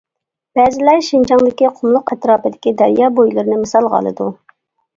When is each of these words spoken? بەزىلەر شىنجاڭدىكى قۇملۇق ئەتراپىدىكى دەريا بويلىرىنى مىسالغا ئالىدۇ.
بەزىلەر 0.59 1.03
شىنجاڭدىكى 1.07 1.69
قۇملۇق 1.75 2.15
ئەتراپىدىكى 2.15 2.75
دەريا 2.81 3.13
بويلىرىنى 3.21 3.61
مىسالغا 3.63 4.03
ئالىدۇ. 4.03 4.33